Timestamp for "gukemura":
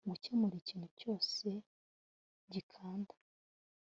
0.09-0.55